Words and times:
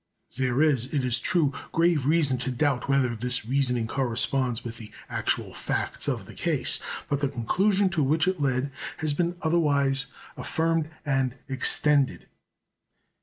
There 0.35 0.63
is, 0.63 0.91
it 0.95 1.05
is 1.05 1.19
true, 1.19 1.53
grave 1.73 2.07
reason 2.07 2.39
to 2.39 2.49
doubt 2.49 2.89
whether 2.89 3.15
this 3.15 3.45
reasoning 3.45 3.85
corresponds 3.85 4.63
with 4.63 4.79
the 4.79 4.91
actual 5.09 5.53
facts 5.53 6.07
of 6.07 6.25
the 6.25 6.33
case; 6.33 6.79
but 7.07 7.19
the 7.19 7.29
conclusion 7.29 7.87
to 7.89 8.01
which 8.01 8.27
it 8.27 8.39
led 8.41 8.71
has 8.97 9.13
been 9.13 9.35
otherwise 9.43 10.07
affirmed 10.35 10.89
and 11.05 11.35
extended. 11.47 12.25